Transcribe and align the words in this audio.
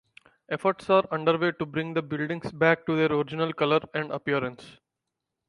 Efforts 0.49 0.89
are 0.89 1.05
underway 1.11 1.51
to 1.51 1.63
bring 1.67 1.93
the 1.93 2.01
buildings 2.01 2.51
back 2.51 2.87
to 2.87 2.95
their 2.95 3.11
original 3.11 3.53
color 3.53 3.81
and 3.93 4.11
appearance. 4.11 4.79